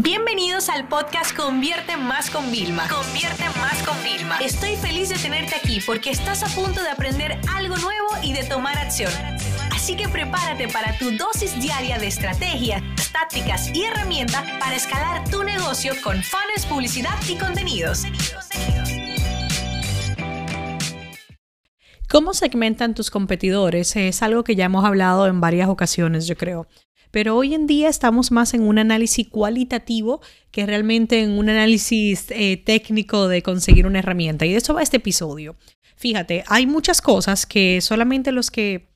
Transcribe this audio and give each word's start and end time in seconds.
Bienvenidos 0.00 0.68
al 0.68 0.86
podcast 0.86 1.36
Convierte 1.36 1.96
Más 1.96 2.30
con 2.30 2.52
Vilma. 2.52 2.86
Convierte 2.88 3.42
Más 3.58 3.82
con 3.82 4.00
Vilma. 4.04 4.38
Estoy 4.38 4.76
feliz 4.76 5.08
de 5.08 5.16
tenerte 5.16 5.56
aquí 5.56 5.80
porque 5.84 6.10
estás 6.10 6.44
a 6.44 6.46
punto 6.54 6.80
de 6.80 6.88
aprender 6.88 7.36
algo 7.52 7.76
nuevo 7.78 8.06
y 8.22 8.32
de 8.32 8.44
tomar 8.44 8.78
acción. 8.78 9.10
Así 9.72 9.96
que 9.96 10.08
prepárate 10.08 10.68
para 10.68 10.96
tu 10.98 11.10
dosis 11.16 11.60
diaria 11.60 11.98
de 11.98 12.06
estrategias, 12.06 12.80
tácticas 13.10 13.74
y 13.74 13.86
herramientas 13.86 14.44
para 14.60 14.76
escalar 14.76 15.28
tu 15.30 15.42
negocio 15.42 15.92
con 16.04 16.22
fans, 16.22 16.64
publicidad 16.68 17.18
y 17.28 17.36
contenidos. 17.36 18.04
¿Cómo 22.08 22.34
segmentan 22.34 22.94
tus 22.94 23.10
competidores? 23.10 23.96
Es 23.96 24.22
algo 24.22 24.44
que 24.44 24.54
ya 24.54 24.66
hemos 24.66 24.84
hablado 24.84 25.26
en 25.26 25.40
varias 25.40 25.68
ocasiones, 25.68 26.28
yo 26.28 26.36
creo. 26.36 26.68
Pero 27.10 27.36
hoy 27.36 27.54
en 27.54 27.66
día 27.66 27.88
estamos 27.88 28.30
más 28.30 28.54
en 28.54 28.62
un 28.62 28.78
análisis 28.78 29.26
cualitativo 29.28 30.20
que 30.50 30.66
realmente 30.66 31.22
en 31.22 31.30
un 31.32 31.48
análisis 31.48 32.26
eh, 32.30 32.56
técnico 32.64 33.28
de 33.28 33.42
conseguir 33.42 33.86
una 33.86 34.00
herramienta. 34.00 34.46
Y 34.46 34.52
de 34.52 34.58
eso 34.58 34.74
va 34.74 34.82
este 34.82 34.98
episodio. 34.98 35.56
Fíjate, 35.96 36.44
hay 36.46 36.66
muchas 36.66 37.00
cosas 37.00 37.46
que 37.46 37.80
solamente 37.80 38.32
los 38.32 38.50
que 38.50 38.88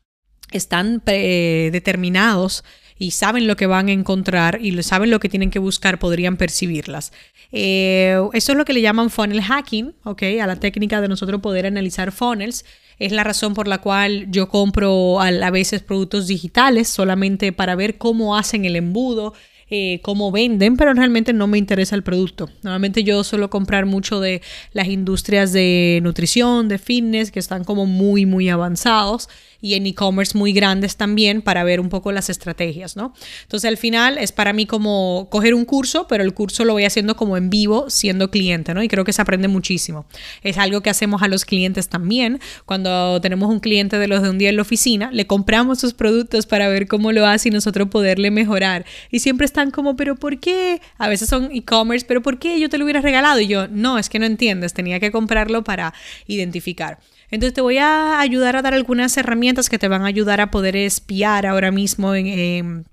están 0.53 1.03
determinados 1.05 2.63
y 3.03 3.11
saben 3.11 3.49
lo 3.49 3.57
que 3.57 3.67
van 3.67 3.89
a 3.89 3.93
encontrar 3.93 4.61
y 4.63 4.81
saben 4.85 5.11
lo 5.11 5.19
que 5.19 5.29
tienen 5.29 5.51
que 5.51 5.59
buscar 5.59 5.99
podrían 5.99 6.37
percibirlas. 6.37 7.13
Eh, 7.51 8.17
eso 8.33 8.53
es 8.53 8.59
lo 8.59 8.65
que 8.65 8.73
le 8.73 8.81
llaman 8.81 9.11
funnel 9.11 9.43
hacking, 9.43 9.97
¿ok? 10.05 10.23
A 10.41 10.47
la 10.47 10.57
técnica 10.57 11.01
de 11.01 11.09
nosotros 11.09 11.41
poder 11.41 11.67
analizar 11.67 12.13
funnels 12.13 12.65
es 12.99 13.13
la 13.13 13.25
razón 13.25 13.55
por 13.55 13.69
la 13.69 13.79
cual 13.79 14.27
yo 14.31 14.49
compro 14.49 15.21
a, 15.21 15.51
veces 15.51 15.83
productos 15.83 16.27
digitales 16.27 16.89
solamente 16.89 17.53
para 17.53 17.75
ver 17.75 17.99
cómo 17.99 18.37
hacen 18.37 18.65
el 18.65 18.77
embudo, 18.77 19.35
eh, 19.75 20.01
cómo 20.03 20.31
venden, 20.31 20.77
pero 20.77 20.93
realmente 20.93 21.33
no 21.33 21.47
me 21.47 21.57
interesa 21.57 21.95
el 21.97 22.03
producto. 22.03 22.51
Normalmente 22.61 23.05
yo 23.05 23.25
suelo 23.25 23.49
comprar 23.49 23.87
mucho 23.87 24.21
de 24.21 24.43
las 24.75 24.87
industrias 24.89 25.51
de 25.55 26.01
nutrición, 26.03 26.69
de 26.69 26.77
fitness, 26.77 27.31
que 27.31 27.39
están 27.39 27.65
como 27.65 27.87
muy, 27.87 28.27
muy 28.27 28.51
avanzados 28.51 29.31
y 29.63 29.75
en 29.75 29.87
e-commerce 29.87 30.37
muy 30.37 30.53
grandes 30.53 30.97
también 30.97 31.41
para 31.41 31.65
ver 31.65 31.81
un 31.81 31.89
poco 31.89 32.13
las 32.13 32.29
estrategias, 32.29 32.97
¿no? 32.97 33.15
Entonces 33.43 33.69
al 33.69 33.77
final 33.79 34.19
es 34.19 34.33
para 34.33 34.53
mí 34.53 34.67
como 34.67 35.29
coger 35.31 35.55
un 35.55 35.65
curso, 35.65 36.07
pero 36.09 36.25
el 36.25 36.35
curso 36.35 36.65
lo 36.65 36.75
voy 36.75 36.85
haciendo 36.85 37.17
como 37.17 37.37
en 37.37 37.49
vivo 37.49 37.89
siendo 37.89 38.31
cliente, 38.31 38.75
¿no? 38.75 38.83
Y 38.83 38.89
creo 38.89 39.05
que 39.05 39.13
se 39.13 39.23
aprende 39.23 39.49
muchísimo. 39.49 40.05
Es 40.43 40.59
algo 40.59 40.83
que 40.83 40.91
hacemos 40.91 41.23
a 41.23 41.29
los 41.29 41.45
clientes 41.45 41.89
también. 41.89 42.41
Cuando 42.67 43.21
tenemos 43.21 43.49
un 43.49 43.61
cliente 43.61 43.99
de 43.99 44.09
los 44.09 44.21
de 44.21 44.31
un 44.31 44.39
día 44.39 44.51
en 44.51 44.57
la 44.57 44.63
oficina, 44.63 45.11
le 45.13 45.27
compramos 45.29 45.79
sus 45.79 45.95
productos 45.95 46.45
para 46.45 46.69
ver 46.69 46.89
cómo 46.89 47.13
lo 47.13 47.25
hace 47.25 47.49
y 47.49 47.53
nosotros 47.53 47.89
poderle 47.89 48.33
mejorar. 48.33 48.85
Y 49.13 49.21
siempre 49.21 49.47
como, 49.71 49.97
pero 49.97 50.17
¿por 50.17 50.39
qué? 50.41 50.81
A 50.99 51.09
veces 51.09 51.29
son 51.29 51.51
e-commerce, 51.53 52.05
pero 52.07 52.23
¿por 52.23 52.39
qué 52.39 52.59
yo 52.61 52.69
te 52.69 52.79
lo 52.79 52.85
hubiera 52.85 53.01
regalado? 53.01 53.41
Y 53.41 53.47
yo, 53.47 53.69
no, 53.69 53.99
es 53.99 54.09
que 54.09 54.19
no 54.19 54.27
entiendes, 54.27 54.75
tenía 54.75 55.01
que 55.01 55.13
comprarlo 55.13 55.65
para 55.65 55.95
identificar. 56.27 56.99
Entonces 57.31 57.55
te 57.55 57.63
voy 57.63 57.79
a 57.79 58.21
ayudar 58.21 58.57
a 58.57 58.63
dar 58.63 58.75
algunas 58.75 59.17
herramientas 59.17 59.71
que 59.71 59.79
te 59.79 59.89
van 59.89 60.03
a 60.03 60.07
ayudar 60.07 60.41
a 60.41 60.51
poder 60.51 60.77
espiar 60.77 61.47
ahora 61.47 61.71
mismo 61.71 62.15
en, 62.15 62.85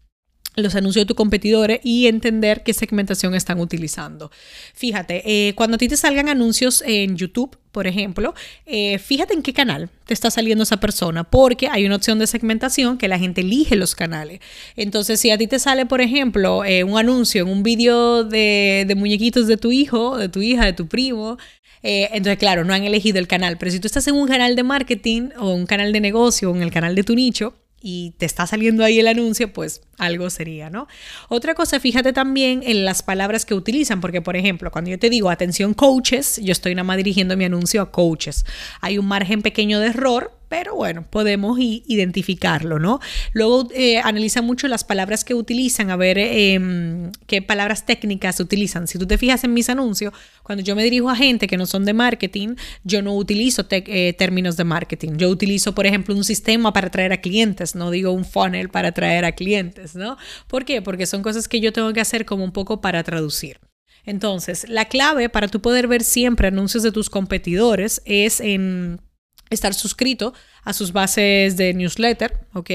los 0.55 0.75
anuncios 0.75 1.03
de 1.03 1.07
tus 1.07 1.15
competidores 1.15 1.79
y 1.83 2.07
entender 2.07 2.63
qué 2.63 2.73
segmentación 2.73 3.35
están 3.35 3.59
utilizando. 3.59 4.31
Fíjate, 4.73 5.21
eh, 5.25 5.53
cuando 5.55 5.75
a 5.75 5.77
ti 5.77 5.87
te 5.87 5.97
salgan 5.97 6.29
anuncios 6.29 6.83
en 6.85 7.15
YouTube, 7.15 7.57
por 7.71 7.85
ejemplo, 7.85 8.33
eh, 8.65 8.97
fíjate 8.97 9.33
en 9.33 9.43
qué 9.43 9.53
canal 9.53 9.89
te 10.05 10.13
está 10.13 10.31
saliendo 10.31 10.63
esa 10.63 10.77
persona, 10.77 11.23
porque 11.23 11.67
hay 11.67 11.85
una 11.85 11.95
opción 11.95 12.17
de 12.17 12.25
segmentación 12.25 12.97
que 12.97 13.07
la 13.07 13.19
gente 13.19 13.41
elige 13.41 13.75
los 13.75 13.93
canales. 13.93 14.39
Entonces, 14.75 15.19
si 15.19 15.29
a 15.29 15.37
ti 15.37 15.47
te 15.47 15.59
sale, 15.59 15.85
por 15.85 16.01
ejemplo, 16.01 16.65
eh, 16.65 16.83
un 16.83 16.97
anuncio 16.97 17.43
en 17.43 17.49
un 17.49 17.61
vídeo 17.61 18.23
de, 18.23 18.91
muñequitos 18.97 19.47
de 19.47 19.57
tu 19.57 19.71
hijo, 19.71 20.17
de 20.17 20.29
tu 20.29 20.41
hija, 20.41 20.65
de 20.65 20.73
tu 20.73 20.87
primo, 20.87 21.37
entonces, 21.81 22.37
claro, 22.37 22.65
no 22.65 22.73
han 22.73 22.83
elegido 22.83 23.19
el 23.19 23.27
canal, 23.27 23.57
pero 23.57 23.71
si 23.71 23.79
tú 23.79 23.87
estás 23.87 24.05
en 24.07 24.15
un 24.15 24.27
canal 24.27 24.57
de 24.57 24.63
marketing 24.63 25.29
o 25.37 25.53
un 25.53 25.65
canal 25.65 25.93
de 25.93 26.01
negocio 26.01 26.51
o 26.51 26.55
en 26.55 26.61
el 26.61 26.71
canal 26.71 26.93
de 26.93 27.03
tu 27.03 27.15
nicho 27.15 27.53
y 27.81 28.11
te 28.17 28.25
está 28.25 28.45
saliendo 28.47 28.83
ahí 28.83 28.99
el 28.99 29.07
anuncio, 29.07 29.53
pues 29.53 29.81
algo 29.97 30.29
sería, 30.29 30.69
¿no? 30.69 30.87
Otra 31.27 31.55
cosa, 31.55 31.79
fíjate 31.79 32.13
también 32.13 32.61
en 32.65 32.85
las 32.85 33.03
palabras 33.03 33.45
que 33.45 33.53
utilizan, 33.53 34.01
porque 34.01 34.21
por 34.21 34.35
ejemplo, 34.35 34.71
cuando 34.71 34.91
yo 34.91 34.99
te 34.99 35.09
digo 35.09 35.29
atención 35.29 35.73
coaches, 35.73 36.39
yo 36.43 36.51
estoy 36.51 36.75
nada 36.75 36.83
más 36.83 36.97
dirigiendo 36.97 37.37
mi 37.37 37.45
anuncio 37.45 37.81
a 37.81 37.91
coaches. 37.91 38.45
Hay 38.81 38.97
un 38.97 39.07
margen 39.07 39.41
pequeño 39.41 39.79
de 39.79 39.87
error, 39.87 40.38
pero 40.49 40.75
bueno, 40.75 41.05
podemos 41.09 41.59
identificarlo, 41.59 42.79
¿no? 42.79 42.99
Luego 43.33 43.69
eh, 43.73 43.99
analiza 43.99 44.41
mucho 44.41 44.67
las 44.67 44.83
palabras 44.83 45.23
que 45.23 45.35
utilizan, 45.35 45.91
a 45.91 45.95
ver 45.95 46.17
em, 46.17 47.11
qué 47.27 47.43
palabras 47.43 47.85
técnicas 47.85 48.39
utilizan. 48.39 48.87
Si 48.87 48.97
tú 48.97 49.05
te 49.05 49.19
fijas 49.19 49.43
en 49.43 49.53
mis 49.53 49.69
anuncios, 49.69 50.11
cuando 50.43 50.63
yo 50.63 50.75
me 50.75 50.83
dirijo 50.83 51.09
a 51.09 51.15
gente 51.15 51.45
que 51.45 51.55
no 51.55 51.67
son 51.67 51.85
de 51.85 51.93
marketing, 51.93 52.55
yo 52.83 53.03
no 53.03 53.15
utilizo 53.15 53.67
eh, 53.69 54.13
términos 54.17 54.57
de 54.57 54.63
marketing. 54.63 55.17
Yo 55.17 55.29
utilizo, 55.29 55.75
por 55.75 55.85
ejemplo, 55.85 56.15
un 56.15 56.23
sistema 56.23 56.73
para 56.73 56.87
atraer 56.87 57.13
a 57.13 57.21
clientes, 57.21 57.75
no 57.75 57.91
digo 57.91 58.11
un 58.11 58.25
funnel 58.25 58.69
para 58.69 58.89
atraer 58.89 59.25
a 59.25 59.33
clientes, 59.33 59.95
¿no? 59.95 60.17
¿Por 60.47 60.65
qué? 60.65 60.81
Porque 60.81 61.05
son 61.05 61.21
cosas 61.21 61.47
que 61.47 61.59
yo 61.59 61.71
tengo 61.71 61.93
que 61.93 62.01
hacer 62.01 62.25
como 62.25 62.43
un 62.43 62.51
poco 62.51 62.81
para 62.81 63.03
traducir. 63.03 63.59
Entonces, 64.03 64.67
la 64.67 64.85
clave 64.85 65.29
para 65.29 65.47
tú 65.47 65.61
poder 65.61 65.87
ver 65.87 66.03
siempre 66.03 66.47
anuncios 66.47 66.81
de 66.81 66.91
tus 66.91 67.11
competidores 67.11 68.01
es 68.05 68.39
en 68.39 68.99
estar 69.49 69.73
suscrito 69.73 70.33
a 70.63 70.73
sus 70.73 70.91
bases 70.91 71.57
de 71.57 71.73
newsletter, 71.73 72.37
¿ok? 72.53 72.69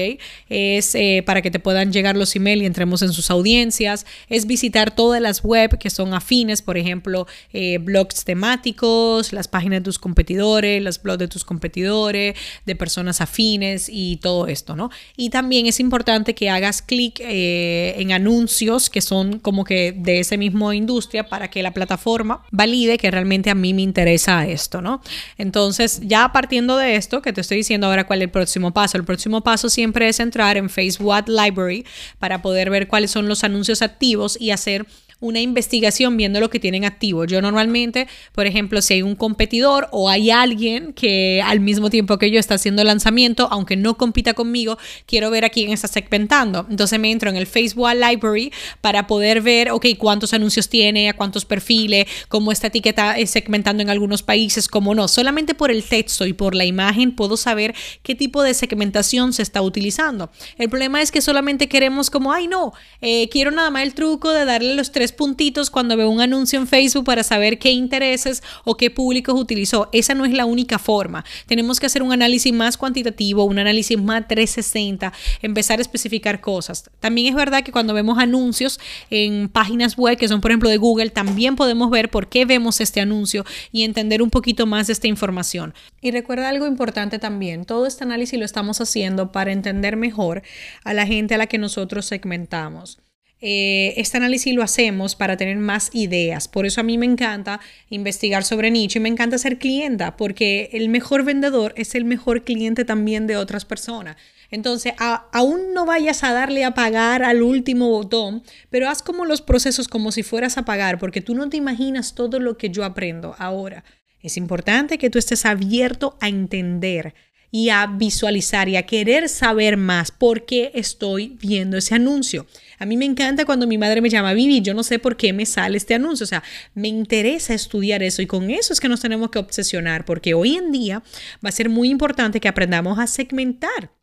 Es 0.49 0.95
eh, 0.95 1.23
para 1.25 1.41
que 1.41 1.51
te 1.51 1.59
puedan 1.59 1.93
llegar 1.93 2.17
los 2.17 2.35
emails 2.35 2.63
y 2.63 2.65
entremos 2.65 3.01
en 3.01 3.13
sus 3.13 3.29
audiencias. 3.29 4.05
Es 4.27 4.47
visitar 4.47 4.93
todas 4.93 5.21
las 5.21 5.43
web 5.43 5.77
que 5.77 5.89
son 5.89 6.13
afines, 6.13 6.61
por 6.61 6.77
ejemplo, 6.77 7.27
eh, 7.53 7.77
blogs 7.77 8.25
temáticos, 8.25 9.33
las 9.33 9.47
páginas 9.47 9.79
de 9.79 9.83
tus 9.83 9.99
competidores, 9.99 10.81
los 10.81 11.01
blogs 11.01 11.19
de 11.19 11.27
tus 11.27 11.45
competidores, 11.45 12.35
de 12.65 12.75
personas 12.75 13.21
afines 13.21 13.87
y 13.89 14.17
todo 14.17 14.47
esto, 14.47 14.75
¿no? 14.75 14.89
Y 15.15 15.29
también 15.29 15.67
es 15.67 15.79
importante 15.79 16.35
que 16.35 16.49
hagas 16.49 16.81
clic 16.81 17.19
eh, 17.19 17.95
en 17.97 18.11
anuncios 18.11 18.89
que 18.89 19.01
son 19.01 19.39
como 19.39 19.63
que 19.63 19.93
de 19.95 20.19
esa 20.19 20.37
misma 20.37 20.75
industria 20.75 21.29
para 21.29 21.49
que 21.49 21.61
la 21.63 21.71
plataforma 21.71 22.43
valide 22.51 22.97
que 22.97 23.11
realmente 23.11 23.49
a 23.49 23.55
mí 23.55 23.73
me 23.73 23.83
interesa 23.83 24.47
esto, 24.47 24.81
¿no? 24.81 25.01
Entonces, 25.37 26.01
ya 26.03 26.31
partiendo 26.31 26.64
de 26.73 26.95
esto 26.95 27.21
que 27.21 27.33
te 27.33 27.41
estoy 27.41 27.57
diciendo, 27.57 27.87
ahora 27.87 28.07
cuál 28.07 28.19
es 28.19 28.25
el 28.25 28.31
próximo 28.31 28.73
paso. 28.73 28.97
El 28.97 29.03
próximo 29.03 29.41
paso 29.41 29.69
siempre 29.69 30.07
es 30.09 30.19
entrar 30.19 30.57
en 30.57 30.69
Facebook 30.69 31.25
Library 31.27 31.85
para 32.17 32.41
poder 32.41 32.71
ver 32.71 32.87
cuáles 32.87 33.11
son 33.11 33.27
los 33.27 33.43
anuncios 33.43 33.81
activos 33.83 34.37
y 34.39 34.51
hacer 34.51 34.87
una 35.19 35.39
investigación 35.39 36.17
viendo 36.17 36.39
lo 36.39 36.49
que 36.49 36.59
tienen 36.59 36.85
activo. 36.85 37.25
Yo 37.25 37.41
normalmente, 37.41 38.07
por 38.33 38.45
ejemplo, 38.45 38.81
si 38.81 38.95
hay 38.95 39.01
un 39.01 39.15
competidor 39.15 39.87
o 39.91 40.09
hay 40.09 40.31
alguien 40.31 40.93
que 40.93 41.41
al 41.43 41.59
mismo 41.59 41.89
tiempo 41.89 42.17
que 42.17 42.31
yo 42.31 42.39
está 42.39 42.55
haciendo 42.55 42.83
lanzamiento, 42.83 43.47
aunque 43.51 43.75
no 43.75 43.97
compita 43.97 44.33
conmigo, 44.33 44.77
quiero 45.05 45.29
ver 45.29 45.45
a 45.45 45.49
quién 45.49 45.71
está 45.71 45.87
segmentando. 45.87 46.65
Entonces 46.69 46.99
me 46.99 47.11
entro 47.11 47.29
en 47.29 47.35
el 47.35 47.47
Facebook 47.47 47.89
Library 47.93 48.51
para 48.81 49.07
poder 49.07 49.41
ver, 49.41 49.71
ok, 49.71 49.85
cuántos 49.97 50.33
anuncios 50.33 50.69
tiene, 50.69 51.09
a 51.09 51.13
cuántos 51.13 51.45
perfiles, 51.45 52.07
cómo 52.27 52.51
esta 52.51 52.67
etiqueta 52.67 53.17
es 53.17 53.29
segmentando 53.29 53.83
en 53.83 53.89
algunos 53.89 54.23
países, 54.23 54.67
cómo 54.67 54.95
no. 54.95 55.07
Solamente 55.07 55.55
por 55.55 55.71
el 55.71 55.83
texto 55.83 56.25
y 56.25 56.33
por 56.33 56.55
la 56.55 56.65
imagen 56.65 57.15
puedo 57.15 57.37
saber 57.37 57.73
qué 58.03 58.15
tipo 58.15 58.43
de 58.43 58.53
segmentación 58.53 59.33
se 59.33 59.41
está 59.41 59.61
utilizando. 59.61 60.29
El 60.57 60.69
problema 60.69 61.01
es 61.01 61.11
que 61.11 61.21
solamente 61.21 61.67
queremos 61.67 62.09
como, 62.09 62.33
ay 62.33 62.47
no, 62.47 62.73
eh, 63.01 63.29
quiero 63.29 63.51
nada 63.51 63.69
más 63.69 63.83
el 63.83 63.93
truco 63.93 64.31
de 64.31 64.45
darle 64.45 64.75
los 64.75 64.91
tres 64.91 65.04
puntitos 65.11 65.69
cuando 65.69 65.97
veo 65.97 66.09
un 66.09 66.21
anuncio 66.21 66.59
en 66.59 66.67
Facebook 66.67 67.05
para 67.05 67.23
saber 67.23 67.59
qué 67.59 67.71
intereses 67.71 68.43
o 68.63 68.77
qué 68.77 68.89
públicos 68.89 69.39
utilizó. 69.39 69.89
Esa 69.91 70.13
no 70.13 70.25
es 70.25 70.33
la 70.33 70.45
única 70.45 70.79
forma. 70.79 71.25
Tenemos 71.47 71.79
que 71.79 71.85
hacer 71.85 72.03
un 72.03 72.11
análisis 72.11 72.53
más 72.53 72.77
cuantitativo, 72.77 73.43
un 73.43 73.59
análisis 73.59 73.99
más 74.01 74.27
360, 74.27 75.13
empezar 75.41 75.79
a 75.79 75.81
especificar 75.81 76.41
cosas. 76.41 76.89
También 76.99 77.27
es 77.27 77.35
verdad 77.35 77.63
que 77.63 77.71
cuando 77.71 77.93
vemos 77.93 78.17
anuncios 78.17 78.79
en 79.09 79.49
páginas 79.49 79.97
web, 79.97 80.17
que 80.17 80.27
son 80.27 80.41
por 80.41 80.51
ejemplo 80.51 80.69
de 80.69 80.77
Google, 80.77 81.09
también 81.09 81.55
podemos 81.55 81.89
ver 81.89 82.09
por 82.09 82.27
qué 82.29 82.45
vemos 82.45 82.81
este 82.81 83.01
anuncio 83.01 83.45
y 83.71 83.83
entender 83.83 84.21
un 84.21 84.29
poquito 84.29 84.65
más 84.65 84.87
de 84.87 84.93
esta 84.93 85.07
información. 85.07 85.73
Y 86.01 86.11
recuerda 86.11 86.49
algo 86.49 86.67
importante 86.67 87.19
también, 87.19 87.65
todo 87.65 87.85
este 87.85 88.03
análisis 88.03 88.39
lo 88.39 88.45
estamos 88.45 88.81
haciendo 88.81 89.31
para 89.31 89.51
entender 89.51 89.97
mejor 89.97 90.43
a 90.83 90.93
la 90.93 91.05
gente 91.05 91.35
a 91.35 91.37
la 91.37 91.47
que 91.47 91.57
nosotros 91.57 92.05
segmentamos. 92.05 93.04
Eh, 93.41 93.93
este 93.97 94.17
análisis 94.17 94.55
lo 94.55 94.63
hacemos 94.63 95.15
para 95.15 95.37
tener 95.37 95.57
más 95.57 95.89
ideas. 95.93 96.47
Por 96.47 96.65
eso 96.65 96.81
a 96.81 96.83
mí 96.83 96.97
me 96.97 97.05
encanta 97.05 97.59
investigar 97.89 98.43
sobre 98.43 98.71
nicho 98.71 98.97
y 98.97 99.01
me 99.01 99.09
encanta 99.09 99.37
ser 99.37 99.59
clienta, 99.59 100.17
porque 100.17 100.69
el 100.73 100.89
mejor 100.89 101.23
vendedor 101.23 101.73
es 101.75 101.95
el 101.95 102.05
mejor 102.05 102.43
cliente 102.43 102.85
también 102.85 103.27
de 103.27 103.37
otras 103.37 103.65
personas. 103.65 104.15
Entonces, 104.51 104.93
aún 104.97 105.73
no 105.73 105.85
vayas 105.85 106.23
a 106.23 106.31
darle 106.31 106.63
a 106.63 106.73
pagar 106.73 107.23
al 107.23 107.41
último 107.41 107.89
botón, 107.89 108.43
pero 108.69 108.89
haz 108.89 109.01
como 109.01 109.25
los 109.25 109.41
procesos 109.41 109.87
como 109.87 110.11
si 110.11 110.23
fueras 110.23 110.57
a 110.57 110.65
pagar, 110.65 110.97
porque 110.97 111.21
tú 111.21 111.35
no 111.35 111.49
te 111.49 111.57
imaginas 111.57 112.15
todo 112.15 112.39
lo 112.39 112.57
que 112.57 112.69
yo 112.69 112.85
aprendo 112.85 113.35
ahora. 113.37 113.83
Es 114.21 114.37
importante 114.37 114.97
que 114.97 115.09
tú 115.09 115.19
estés 115.19 115.45
abierto 115.45 116.17
a 116.21 116.29
entender 116.29 117.13
y 117.51 117.69
a 117.69 117.87
visualizar 117.87 118.67
y 118.69 118.75
a 118.75 118.85
querer 118.85 119.29
saber 119.29 119.77
más 119.77 120.11
por 120.11 120.45
qué 120.45 120.71
estoy 120.73 121.37
viendo 121.39 121.77
ese 121.77 121.95
anuncio. 121.95 122.45
A 122.79 122.85
mí 122.85 122.97
me 122.97 123.05
encanta 123.05 123.45
cuando 123.45 123.67
mi 123.67 123.77
madre 123.77 124.01
me 124.01 124.09
llama, 124.09 124.33
Vivi, 124.33 124.61
yo 124.61 124.73
no 124.73 124.83
sé 124.83 124.99
por 124.99 125.15
qué 125.17 125.33
me 125.33 125.45
sale 125.45 125.77
este 125.77 125.93
anuncio. 125.93 126.25
O 126.25 126.27
sea, 126.27 126.43
me 126.73 126.87
interesa 126.87 127.53
estudiar 127.53 128.03
eso 128.03 128.21
y 128.21 128.27
con 128.27 128.51
eso 128.51 128.73
es 128.73 128.79
que 128.79 128.89
nos 128.89 129.01
tenemos 129.01 129.29
que 129.29 129.39
obsesionar 129.39 130.05
porque 130.05 130.33
hoy 130.33 130.55
en 130.55 130.71
día 130.71 131.03
va 131.43 131.49
a 131.49 131.53
ser 131.53 131.69
muy 131.69 131.89
importante 131.89 132.39
que 132.39 132.47
aprendamos 132.47 132.99
a 132.99 133.07
segmentar. 133.07 133.94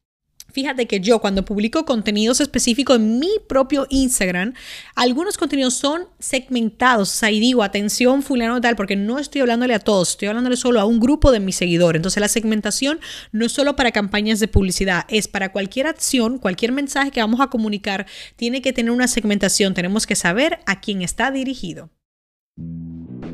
Fíjate 0.52 0.86
que 0.86 1.00
yo 1.00 1.18
cuando 1.20 1.44
publico 1.44 1.84
contenidos 1.84 2.40
específicos 2.40 2.96
en 2.96 3.18
mi 3.18 3.30
propio 3.48 3.86
Instagram, 3.88 4.54
algunos 4.94 5.38
contenidos 5.38 5.74
son 5.74 6.06
segmentados. 6.18 7.10
O 7.10 7.14
sea, 7.14 7.30
y 7.30 7.40
digo, 7.40 7.62
atención 7.62 8.22
fulano 8.22 8.60
tal, 8.60 8.76
porque 8.76 8.96
no 8.96 9.18
estoy 9.18 9.40
hablándole 9.40 9.74
a 9.74 9.78
todos, 9.78 10.10
estoy 10.10 10.28
hablándole 10.28 10.56
solo 10.56 10.80
a 10.80 10.84
un 10.84 11.00
grupo 11.00 11.32
de 11.32 11.40
mis 11.40 11.56
seguidores. 11.56 11.98
Entonces 11.98 12.20
la 12.20 12.28
segmentación 12.28 13.00
no 13.32 13.46
es 13.46 13.52
solo 13.52 13.76
para 13.76 13.92
campañas 13.92 14.40
de 14.40 14.48
publicidad, 14.48 15.04
es 15.08 15.28
para 15.28 15.52
cualquier 15.52 15.86
acción, 15.86 16.38
cualquier 16.38 16.72
mensaje 16.72 17.10
que 17.10 17.20
vamos 17.20 17.40
a 17.40 17.48
comunicar, 17.48 18.06
tiene 18.36 18.62
que 18.62 18.72
tener 18.72 18.92
una 18.92 19.08
segmentación. 19.08 19.74
Tenemos 19.74 20.06
que 20.06 20.16
saber 20.16 20.60
a 20.66 20.80
quién 20.80 21.02
está 21.02 21.30
dirigido. 21.30 21.90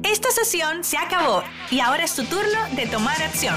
Esta 0.04 0.30
sesión 0.30 0.84
se 0.84 0.96
acabó 0.96 1.42
y 1.70 1.80
ahora 1.80 2.04
es 2.04 2.14
tu 2.14 2.24
turno 2.24 2.58
de 2.76 2.86
tomar 2.86 3.20
acción. 3.20 3.56